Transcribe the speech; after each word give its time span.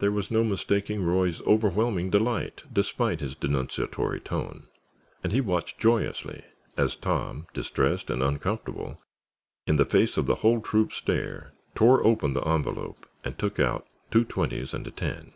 There 0.00 0.12
was 0.12 0.30
no 0.30 0.44
mistaking 0.44 1.02
Roy's 1.02 1.40
overwhelming 1.46 2.10
delight, 2.10 2.64
despite 2.70 3.20
his 3.20 3.34
denunciatory 3.34 4.20
tone 4.20 4.64
and 5.24 5.32
he 5.32 5.40
watched 5.40 5.78
joyously 5.78 6.44
as 6.76 6.94
Tom, 6.94 7.46
distressed 7.54 8.10
and 8.10 8.22
uncomfortable, 8.22 9.00
in 9.66 9.82
face 9.82 10.18
of 10.18 10.26
the 10.26 10.34
whole 10.44 10.60
troop's 10.60 10.96
stare, 10.96 11.52
tore 11.74 12.06
open 12.06 12.34
the 12.34 12.46
envelope 12.46 13.06
and 13.24 13.38
took 13.38 13.58
out 13.58 13.86
two 14.10 14.24
twenties 14.26 14.74
and 14.74 14.86
a 14.86 14.90
ten. 14.90 15.32